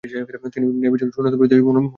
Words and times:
তিনি 0.03 0.65
ন্যায়বিচার 0.79 1.07
ও 1.07 1.13
সুন্নত 1.15 1.33
প্রতিষ্ঠায় 1.35 1.63
মনোযোগ 1.63 1.75
দেন। 1.77 1.87